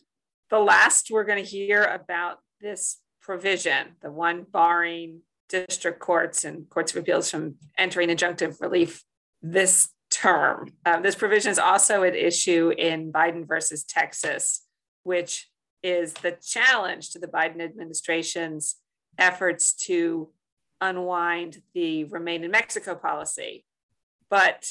the 0.50 0.58
last 0.58 1.10
we're 1.10 1.24
going 1.24 1.42
to 1.42 1.48
hear 1.48 1.84
about 1.84 2.38
this 2.60 2.98
provision, 3.20 3.96
the 4.02 4.10
one 4.10 4.44
barring 4.50 5.20
district 5.48 6.00
courts 6.00 6.44
and 6.44 6.68
courts 6.68 6.92
of 6.92 7.02
appeals 7.02 7.30
from 7.30 7.56
entering 7.76 8.08
injunctive 8.08 8.60
relief 8.60 9.04
this 9.40 9.90
term. 10.10 10.72
Uh, 10.84 11.00
this 11.00 11.14
provision 11.14 11.50
is 11.50 11.58
also 11.58 12.02
at 12.02 12.16
issue 12.16 12.72
in 12.76 13.12
Biden 13.12 13.46
versus 13.46 13.84
Texas, 13.84 14.64
which 15.04 15.48
is 15.82 16.12
the 16.14 16.36
challenge 16.44 17.10
to 17.10 17.18
the 17.18 17.28
Biden 17.28 17.60
administration's 17.60 18.76
efforts 19.16 19.72
to 19.72 20.30
unwind 20.80 21.62
the 21.74 22.04
remain 22.04 22.44
in 22.44 22.50
Mexico 22.50 22.94
policy. 22.94 23.64
But 24.30 24.68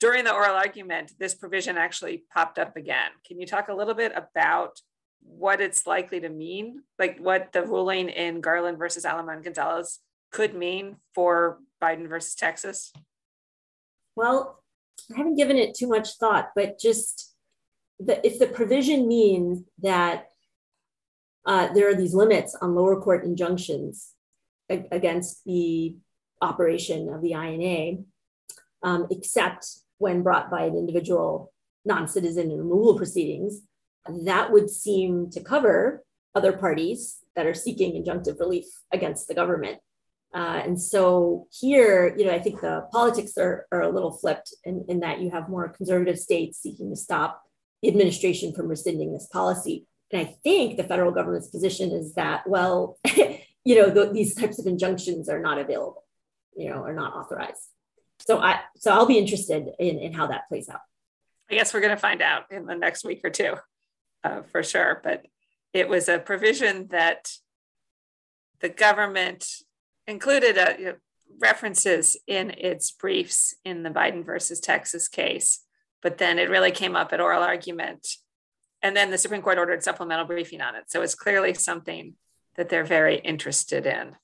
during 0.00 0.24
the 0.24 0.34
oral 0.34 0.56
argument, 0.56 1.12
this 1.18 1.34
provision 1.34 1.76
actually 1.76 2.24
popped 2.32 2.58
up 2.58 2.76
again. 2.76 3.10
Can 3.26 3.40
you 3.40 3.46
talk 3.46 3.68
a 3.68 3.74
little 3.74 3.94
bit 3.94 4.12
about 4.14 4.80
what 5.22 5.60
it's 5.60 5.86
likely 5.86 6.20
to 6.20 6.28
mean, 6.28 6.82
like 6.98 7.18
what 7.18 7.52
the 7.52 7.62
ruling 7.62 8.08
in 8.08 8.40
Garland 8.40 8.78
versus 8.78 9.04
Aleman 9.04 9.42
Gonzalez 9.42 9.98
could 10.30 10.54
mean 10.54 10.96
for 11.14 11.58
Biden 11.82 12.08
versus 12.08 12.34
Texas? 12.34 12.92
Well, 14.14 14.62
I 15.12 15.16
haven't 15.16 15.36
given 15.36 15.56
it 15.56 15.74
too 15.74 15.88
much 15.88 16.16
thought, 16.16 16.50
but 16.54 16.78
just 16.78 17.34
the, 17.98 18.24
if 18.26 18.38
the 18.38 18.46
provision 18.46 19.08
means 19.08 19.62
that 19.82 20.28
uh, 21.44 21.72
there 21.72 21.88
are 21.88 21.94
these 21.94 22.14
limits 22.14 22.56
on 22.60 22.74
lower 22.74 23.00
court 23.00 23.24
injunctions 23.24 24.12
against 24.68 25.44
the 25.44 25.96
operation 26.40 27.08
of 27.08 27.22
the 27.22 27.32
INA, 27.32 28.02
um, 28.82 29.06
except 29.10 29.66
when 29.98 30.22
brought 30.22 30.50
by 30.50 30.62
an 30.62 30.76
individual 30.76 31.52
non-citizen 31.84 32.50
in 32.50 32.58
removal 32.58 32.96
proceedings, 32.96 33.62
that 34.24 34.52
would 34.52 34.70
seem 34.70 35.30
to 35.30 35.40
cover 35.40 36.04
other 36.34 36.52
parties 36.52 37.18
that 37.34 37.46
are 37.46 37.54
seeking 37.54 37.92
injunctive 37.92 38.38
relief 38.38 38.66
against 38.92 39.28
the 39.28 39.34
government. 39.34 39.78
Uh, 40.34 40.60
and 40.64 40.80
so 40.80 41.46
here, 41.50 42.14
you 42.16 42.26
know, 42.26 42.32
I 42.32 42.38
think 42.38 42.60
the 42.60 42.86
politics 42.92 43.38
are, 43.38 43.66
are 43.72 43.82
a 43.82 43.88
little 43.88 44.12
flipped 44.12 44.54
in, 44.64 44.84
in 44.88 45.00
that 45.00 45.20
you 45.20 45.30
have 45.30 45.48
more 45.48 45.68
conservative 45.70 46.18
states 46.18 46.58
seeking 46.58 46.90
to 46.90 46.96
stop 46.96 47.42
the 47.82 47.88
administration 47.88 48.52
from 48.52 48.68
rescinding 48.68 49.12
this 49.12 49.28
policy. 49.32 49.86
And 50.12 50.20
I 50.20 50.36
think 50.42 50.76
the 50.76 50.84
federal 50.84 51.12
government's 51.12 51.48
position 51.48 51.92
is 51.92 52.14
that, 52.14 52.48
well, 52.48 52.98
you 53.64 53.76
know, 53.76 53.90
the, 53.90 54.12
these 54.12 54.34
types 54.34 54.58
of 54.58 54.66
injunctions 54.66 55.28
are 55.28 55.40
not 55.40 55.58
available, 55.58 56.04
you 56.56 56.70
know, 56.70 56.82
are 56.82 56.94
not 56.94 57.14
authorized 57.14 57.68
so 58.20 58.40
I 58.40 58.60
so 58.76 58.92
I'll 58.92 59.06
be 59.06 59.18
interested 59.18 59.68
in 59.78 59.98
in 59.98 60.12
how 60.12 60.26
that 60.28 60.48
plays 60.48 60.68
out. 60.68 60.80
I 61.50 61.54
guess 61.54 61.72
we're 61.72 61.80
going 61.80 61.94
to 61.94 62.00
find 62.00 62.20
out 62.20 62.44
in 62.50 62.66
the 62.66 62.74
next 62.74 63.04
week 63.04 63.22
or 63.24 63.30
two, 63.30 63.54
uh, 64.22 64.42
for 64.42 64.62
sure. 64.62 65.00
But 65.02 65.26
it 65.72 65.88
was 65.88 66.08
a 66.08 66.18
provision 66.18 66.88
that 66.88 67.30
the 68.60 68.68
government 68.68 69.46
included 70.06 70.58
a, 70.58 70.74
uh, 70.74 70.76
you 70.78 70.84
know, 70.84 70.94
references 71.40 72.16
in 72.26 72.50
its 72.50 72.90
briefs 72.90 73.54
in 73.64 73.82
the 73.82 73.90
Biden 73.90 74.26
versus 74.26 74.60
Texas 74.60 75.08
case, 75.08 75.60
but 76.02 76.18
then 76.18 76.38
it 76.38 76.50
really 76.50 76.70
came 76.70 76.96
up 76.96 77.12
at 77.12 77.20
oral 77.20 77.42
argument. 77.42 78.06
And 78.82 78.96
then 78.96 79.10
the 79.10 79.18
Supreme 79.18 79.42
Court 79.42 79.58
ordered 79.58 79.82
supplemental 79.82 80.26
briefing 80.26 80.60
on 80.60 80.74
it. 80.74 80.84
So 80.88 81.02
it's 81.02 81.14
clearly 81.14 81.54
something 81.54 82.14
that 82.58 82.68
they're 82.68 82.84
very 82.84 83.16
interested 83.18 83.86
in. 83.86 84.16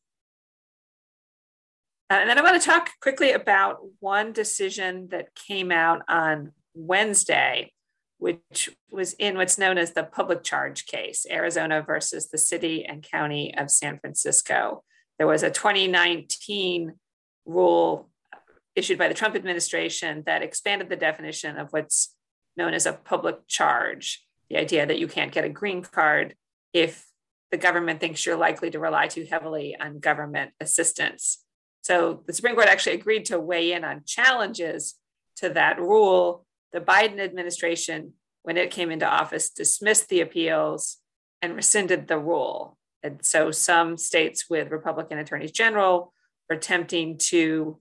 Uh, 2.11 2.19
and 2.21 2.29
then 2.29 2.39
I 2.39 2.43
want 2.43 2.61
to 2.61 2.69
talk 2.69 2.91
quickly 3.01 3.33
about 3.33 3.79
one 4.01 4.33
decision 4.33 5.09
that 5.09 5.35
came 5.35 5.73
out 5.73 6.03
on 6.07 6.53
Wednesday, 6.75 7.73
which 8.19 8.69
was 8.91 9.15
in 9.15 9.39
what's 9.39 9.57
known 9.57 9.79
as 9.79 9.93
the 9.93 10.05
public 10.05 10.45
charge 10.45 10.85
case, 10.85 11.25
Arizona 11.31 11.81
versus 11.81 12.29
the 12.29 12.37
city 12.37 12.85
and 12.85 13.03
county 13.03 13.57
of 13.57 13.71
San 13.71 13.99
Francisco. 13.99 14.85
There 15.17 15.27
was 15.27 15.43
a 15.43 15.51
2019 15.51 16.93
rule 17.47 18.11
issued 18.77 18.99
by 18.99 19.09
the 19.09 19.15
Trump 19.15 19.37
administration 19.37 20.25
that 20.27 20.43
expanded 20.43 20.91
the 20.91 20.97
definition 20.97 21.57
of 21.57 21.69
what's 21.71 22.15
known 22.57 22.75
as 22.75 22.85
a 22.85 22.93
public 22.93 23.47
charge 23.49 24.27
the 24.51 24.59
idea 24.59 24.87
that 24.87 24.99
you 24.99 25.09
can't 25.09 25.33
get 25.33 25.45
a 25.45 25.49
green 25.49 25.83
card 25.83 26.35
if 26.73 27.07
the 27.55 27.59
government 27.59 28.01
thinks 28.01 28.27
you're 28.27 28.37
likely 28.37 28.69
to 28.69 28.81
rely 28.81 29.07
too 29.07 29.25
heavily 29.31 29.77
on 29.81 30.01
government 30.01 30.51
assistance. 30.59 31.45
So 31.83 32.25
the 32.27 32.33
Supreme 32.33 32.57
Court 32.57 32.67
actually 32.67 32.97
agreed 32.97 33.27
to 33.27 33.39
weigh 33.39 33.71
in 33.71 33.85
on 33.85 34.03
challenges 34.05 34.97
to 35.37 35.51
that 35.51 35.79
rule. 35.79 36.45
The 36.73 36.81
Biden 36.81 37.21
administration, 37.21 38.15
when 38.43 38.57
it 38.57 38.73
came 38.73 38.91
into 38.91 39.07
office, 39.07 39.51
dismissed 39.51 40.09
the 40.09 40.21
appeals 40.21 40.97
and 41.41 41.55
rescinded 41.55 42.09
the 42.09 42.19
rule. 42.19 42.77
And 43.05 43.25
so 43.25 43.53
some 43.53 43.99
states 43.99 44.51
with 44.51 44.73
Republican 44.73 45.19
attorneys 45.19 45.53
general 45.53 46.13
are 46.51 46.57
attempting 46.57 47.19
to 47.19 47.79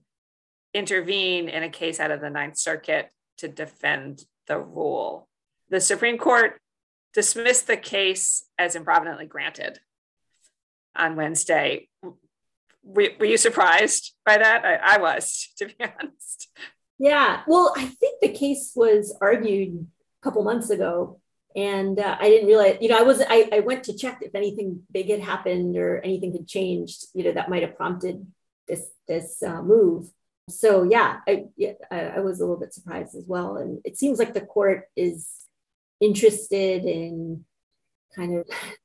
intervene 0.72 1.48
in 1.48 1.64
a 1.64 1.68
case 1.68 1.98
out 1.98 2.12
of 2.12 2.20
the 2.20 2.30
Ninth 2.30 2.58
Circuit 2.58 3.10
to 3.38 3.48
defend 3.48 4.24
the 4.46 4.60
rule. 4.60 5.28
The 5.68 5.80
Supreme 5.80 6.16
Court 6.16 6.60
dismissed 7.14 7.66
the 7.66 7.76
case 7.76 8.44
as 8.58 8.74
improvidently 8.74 9.26
granted 9.26 9.80
on 10.96 11.16
Wednesday. 11.16 11.88
Were, 12.82 13.08
were 13.18 13.26
you 13.26 13.38
surprised 13.38 14.14
by 14.26 14.36
that? 14.36 14.64
I, 14.64 14.96
I 14.96 14.98
was, 14.98 15.48
to 15.58 15.66
be 15.66 15.74
honest. 15.80 16.48
Yeah, 16.98 17.42
well, 17.46 17.72
I 17.76 17.86
think 17.86 18.20
the 18.20 18.28
case 18.28 18.72
was 18.76 19.16
argued 19.20 19.86
a 20.20 20.24
couple 20.24 20.44
months 20.44 20.70
ago, 20.70 21.20
and 21.56 21.98
uh, 21.98 22.16
I 22.20 22.28
didn't 22.28 22.46
realize. 22.46 22.78
You 22.80 22.88
know, 22.88 22.98
I 22.98 23.02
was 23.02 23.20
I, 23.20 23.48
I 23.52 23.60
went 23.60 23.84
to 23.84 23.96
check 23.96 24.20
if 24.22 24.34
anything 24.34 24.82
big 24.92 25.10
had 25.10 25.20
happened 25.20 25.76
or 25.76 25.98
anything 25.98 26.32
had 26.32 26.46
changed. 26.46 27.06
You 27.12 27.24
know, 27.24 27.32
that 27.32 27.50
might 27.50 27.62
have 27.62 27.76
prompted 27.76 28.24
this 28.68 28.86
this 29.08 29.42
uh, 29.42 29.60
move. 29.60 30.08
So 30.48 30.84
yeah, 30.84 31.18
I, 31.26 31.46
yeah, 31.56 31.72
I 31.90 32.20
was 32.20 32.40
a 32.40 32.44
little 32.44 32.60
bit 32.60 32.74
surprised 32.74 33.16
as 33.16 33.24
well. 33.26 33.56
And 33.56 33.80
it 33.84 33.98
seems 33.98 34.18
like 34.18 34.34
the 34.34 34.42
court 34.42 34.88
is 34.94 35.28
interested 36.00 36.84
in 36.84 37.44
kind 38.14 38.38
of 38.38 38.46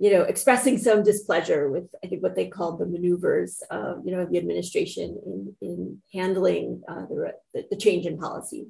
you 0.00 0.12
know, 0.12 0.22
expressing 0.22 0.78
some 0.78 1.02
displeasure 1.02 1.68
with, 1.68 1.92
I 2.04 2.06
think, 2.06 2.22
what 2.22 2.36
they 2.36 2.46
called 2.46 2.78
the 2.78 2.86
maneuvers, 2.86 3.62
of, 3.68 4.06
you 4.06 4.12
know, 4.12 4.24
the 4.24 4.38
administration 4.38 5.20
in, 5.26 5.56
in 5.60 6.02
handling 6.14 6.82
uh, 6.88 7.06
the, 7.52 7.66
the 7.68 7.76
change 7.76 8.06
in 8.06 8.16
policy. 8.16 8.68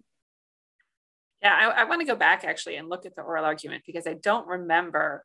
Yeah, 1.42 1.54
I, 1.54 1.82
I 1.82 1.84
want 1.84 2.00
to 2.00 2.06
go 2.06 2.16
back 2.16 2.44
actually 2.44 2.76
and 2.76 2.88
look 2.88 3.04
at 3.04 3.14
the 3.14 3.22
oral 3.22 3.44
argument 3.44 3.84
because 3.86 4.06
I 4.06 4.14
don't 4.14 4.48
remember. 4.48 5.24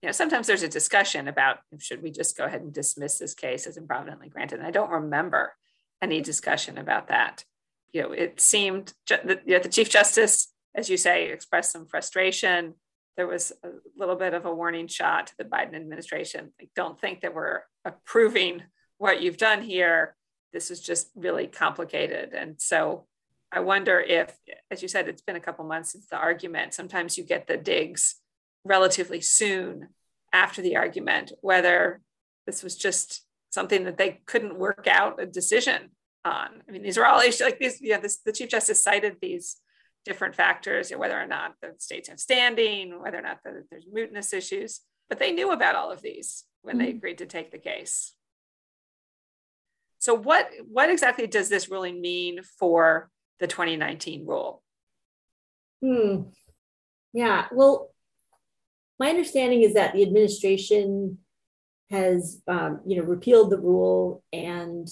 You 0.00 0.08
know, 0.08 0.12
sometimes 0.12 0.46
there's 0.46 0.62
a 0.62 0.68
discussion 0.68 1.28
about 1.28 1.58
should 1.78 2.02
we 2.02 2.10
just 2.10 2.36
go 2.36 2.44
ahead 2.44 2.62
and 2.62 2.72
dismiss 2.72 3.18
this 3.18 3.34
case 3.34 3.66
as 3.66 3.76
improvidently 3.76 4.30
granted, 4.30 4.58
and 4.58 4.66
I 4.66 4.70
don't 4.70 4.90
remember 4.90 5.54
any 6.00 6.20
discussion 6.20 6.78
about 6.78 7.08
that. 7.08 7.44
You 7.92 8.02
know, 8.02 8.12
it 8.12 8.40
seemed 8.40 8.94
you 9.10 9.16
know, 9.44 9.58
the 9.58 9.68
chief 9.68 9.90
justice, 9.90 10.52
as 10.74 10.88
you 10.88 10.96
say, 10.96 11.30
expressed 11.30 11.72
some 11.72 11.86
frustration 11.86 12.74
there 13.16 13.26
was 13.26 13.52
a 13.62 13.68
little 13.96 14.16
bit 14.16 14.34
of 14.34 14.46
a 14.46 14.54
warning 14.54 14.86
shot 14.86 15.28
to 15.28 15.36
the 15.38 15.44
Biden 15.44 15.74
administration. 15.74 16.52
I 16.60 16.68
don't 16.74 17.00
think 17.00 17.20
that 17.20 17.34
we're 17.34 17.60
approving 17.84 18.62
what 18.98 19.20
you've 19.20 19.36
done 19.36 19.62
here. 19.62 20.16
This 20.52 20.70
is 20.70 20.80
just 20.80 21.10
really 21.14 21.46
complicated. 21.46 22.32
And 22.32 22.60
so 22.60 23.06
I 23.50 23.60
wonder 23.60 24.00
if, 24.00 24.34
as 24.70 24.80
you 24.80 24.88
said, 24.88 25.08
it's 25.08 25.22
been 25.22 25.36
a 25.36 25.40
couple 25.40 25.64
months 25.64 25.92
since 25.92 26.06
the 26.06 26.16
argument. 26.16 26.74
Sometimes 26.74 27.18
you 27.18 27.24
get 27.24 27.46
the 27.46 27.56
digs 27.56 28.16
relatively 28.64 29.20
soon 29.20 29.88
after 30.32 30.62
the 30.62 30.76
argument, 30.76 31.32
whether 31.42 32.00
this 32.46 32.62
was 32.62 32.76
just 32.76 33.26
something 33.50 33.84
that 33.84 33.98
they 33.98 34.20
couldn't 34.24 34.58
work 34.58 34.86
out 34.90 35.20
a 35.20 35.26
decision 35.26 35.90
on. 36.24 36.62
I 36.66 36.72
mean, 36.72 36.82
these 36.82 36.96
are 36.96 37.04
all 37.04 37.20
issues 37.20 37.42
like 37.42 37.58
these, 37.58 37.78
yeah, 37.82 37.98
this, 37.98 38.18
the 38.24 38.32
Chief 38.32 38.48
Justice 38.48 38.82
cited 38.82 39.16
these 39.20 39.56
different 40.04 40.34
factors, 40.34 40.90
you 40.90 40.96
know, 40.96 41.00
whether 41.00 41.20
or 41.20 41.26
not 41.26 41.54
the 41.60 41.74
states 41.78 42.08
have 42.08 42.20
standing, 42.20 43.00
whether 43.00 43.18
or 43.18 43.22
not 43.22 43.38
the, 43.44 43.64
there's 43.70 43.86
mootness 43.86 44.34
issues. 44.34 44.80
But 45.08 45.18
they 45.18 45.32
knew 45.32 45.52
about 45.52 45.76
all 45.76 45.90
of 45.90 46.02
these 46.02 46.44
when 46.62 46.76
mm-hmm. 46.76 46.84
they 46.84 46.90
agreed 46.90 47.18
to 47.18 47.26
take 47.26 47.50
the 47.50 47.58
case. 47.58 48.14
So 49.98 50.14
what 50.14 50.50
what 50.68 50.90
exactly 50.90 51.26
does 51.26 51.48
this 51.48 51.70
really 51.70 51.92
mean 51.92 52.40
for 52.58 53.08
the 53.38 53.46
2019 53.46 54.26
rule? 54.26 54.62
Hmm. 55.80 56.22
Yeah. 57.12 57.46
Well, 57.52 57.92
my 58.98 59.10
understanding 59.10 59.62
is 59.62 59.74
that 59.74 59.92
the 59.92 60.02
administration 60.02 61.18
has, 61.90 62.40
um, 62.48 62.80
you 62.86 62.96
know, 62.96 63.04
repealed 63.04 63.50
the 63.50 63.58
rule 63.58 64.24
and 64.32 64.88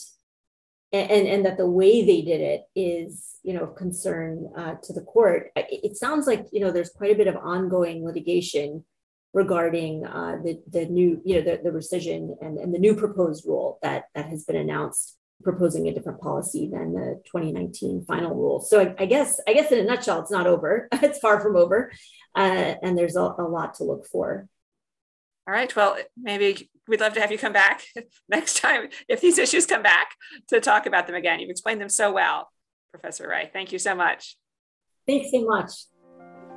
and, 0.92 1.26
and 1.26 1.44
that 1.46 1.56
the 1.56 1.68
way 1.68 2.04
they 2.04 2.22
did 2.22 2.40
it 2.40 2.62
is 2.74 3.38
you 3.42 3.54
know 3.54 3.64
of 3.64 3.76
concern 3.76 4.50
uh, 4.56 4.74
to 4.82 4.92
the 4.92 5.02
court. 5.02 5.50
It 5.56 5.96
sounds 5.96 6.26
like 6.26 6.46
you 6.52 6.60
know 6.60 6.70
there's 6.70 6.90
quite 6.90 7.12
a 7.12 7.16
bit 7.16 7.28
of 7.28 7.36
ongoing 7.36 8.04
litigation 8.04 8.84
regarding 9.32 10.04
uh, 10.04 10.36
the 10.42 10.60
the 10.70 10.86
new 10.86 11.20
you 11.24 11.36
know 11.36 11.42
the, 11.42 11.60
the 11.62 11.70
rescission 11.70 12.36
and, 12.40 12.58
and 12.58 12.74
the 12.74 12.78
new 12.78 12.94
proposed 12.94 13.46
rule 13.46 13.78
that 13.82 14.04
that 14.14 14.26
has 14.26 14.44
been 14.44 14.56
announced 14.56 15.16
proposing 15.42 15.88
a 15.88 15.94
different 15.94 16.20
policy 16.20 16.68
than 16.70 16.92
the 16.92 17.20
2019 17.24 18.04
final 18.04 18.34
rule. 18.34 18.60
So 18.60 18.80
i, 18.80 18.94
I 18.98 19.06
guess 19.06 19.40
i 19.48 19.54
guess 19.54 19.72
in 19.72 19.78
a 19.78 19.84
nutshell 19.84 20.20
it's 20.20 20.30
not 20.30 20.46
over. 20.46 20.88
It's 21.02 21.18
far 21.18 21.40
from 21.40 21.56
over. 21.56 21.92
Uh, 22.34 22.74
and 22.82 22.96
there's 22.96 23.16
a, 23.16 23.22
a 23.22 23.48
lot 23.48 23.74
to 23.74 23.84
look 23.84 24.06
for. 24.06 24.48
All 25.48 25.54
right. 25.54 25.74
Well, 25.74 25.96
maybe 26.16 26.70
we'd 26.90 27.00
love 27.00 27.14
to 27.14 27.20
have 27.20 27.32
you 27.32 27.38
come 27.38 27.52
back 27.52 27.82
next 28.28 28.58
time 28.58 28.88
if 29.08 29.20
these 29.20 29.38
issues 29.38 29.64
come 29.64 29.82
back 29.82 30.14
to 30.48 30.60
talk 30.60 30.86
about 30.86 31.06
them 31.06 31.16
again. 31.16 31.40
You've 31.40 31.50
explained 31.50 31.80
them 31.80 31.88
so 31.88 32.12
well, 32.12 32.50
Professor 32.92 33.28
Ray. 33.28 33.48
Thank 33.52 33.72
you 33.72 33.78
so 33.78 33.94
much. 33.94 34.36
Thanks 35.06 35.30
so 35.30 35.44
much. 35.44 35.70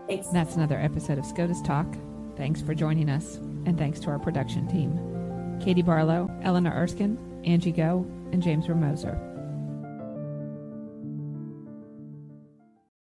Thanks. 0.08 0.28
That's 0.30 0.56
another 0.56 0.78
episode 0.78 1.18
of 1.18 1.26
SCOTUS 1.26 1.62
Talk. 1.62 1.88
Thanks 2.36 2.62
for 2.62 2.74
joining 2.74 3.10
us, 3.10 3.36
and 3.36 3.78
thanks 3.78 4.00
to 4.02 4.10
our 4.10 4.20
production 4.20 4.68
team 4.68 5.60
Katie 5.64 5.82
Barlow, 5.82 6.30
Eleanor 6.42 6.74
Erskine, 6.74 7.18
Angie 7.46 7.72
Gou, 7.72 8.06
and 8.32 8.42
James 8.42 8.66
Romoser. 8.66 9.33